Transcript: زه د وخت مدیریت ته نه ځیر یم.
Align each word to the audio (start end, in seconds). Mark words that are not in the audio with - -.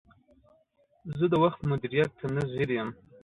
زه 1.17 1.25
د 1.31 1.35
وخت 1.43 1.59
مدیریت 1.71 2.11
ته 2.19 2.25
نه 2.35 2.43
ځیر 2.51 2.69
یم. 2.77 2.89